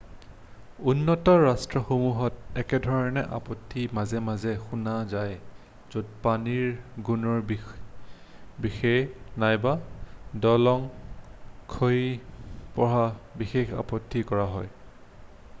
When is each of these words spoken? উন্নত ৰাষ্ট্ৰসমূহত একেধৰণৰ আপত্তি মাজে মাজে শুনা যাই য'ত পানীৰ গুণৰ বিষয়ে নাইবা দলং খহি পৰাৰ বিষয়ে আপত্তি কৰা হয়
উন্নত 0.91 1.33
ৰাষ্ট্ৰসমূহত 1.41 2.61
একেধৰণৰ 2.61 3.27
আপত্তি 3.37 3.83
মাজে 3.97 4.21
মাজে 4.29 4.53
শুনা 4.63 4.95
যাই 5.11 5.35
য'ত 5.95 6.03
পানীৰ 6.25 6.73
গুণৰ 7.11 7.43
বিষয়ে 7.51 9.45
নাইবা 9.45 9.75
দলং 10.49 10.89
খহি 11.77 12.03
পৰাৰ 12.75 13.39
বিষয়ে 13.45 13.87
আপত্তি 13.87 14.29
কৰা 14.35 14.53
হয় 14.59 14.77